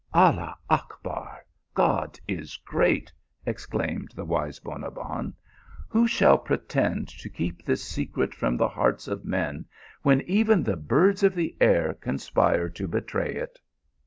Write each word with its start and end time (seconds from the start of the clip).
"Allah 0.15 0.57
Achbar! 0.67 1.45
God 1.75 2.19
is 2.27 2.57
great!" 2.65 3.13
ex 3.45 3.67
claimed 3.67 4.09
the 4.15 4.25
wise 4.25 4.57
Bonabbon." 4.59 5.35
Who 5.89 6.07
shall 6.07 6.39
pretend 6.39 7.07
to 7.09 7.29
keep 7.29 7.63
this 7.63 7.83
secret 7.83 8.33
from 8.33 8.57
the 8.57 8.69
hearts 8.69 9.07
of 9.07 9.25
men 9.25 9.65
when 10.01 10.21
even 10.21 10.63
the 10.63 10.75
birds 10.75 11.21
of 11.21 11.35
the 11.35 11.55
air 11.61 11.93
conspire 11.93 12.67
to 12.69 12.87
betray 12.87 13.31
it 13.35 13.59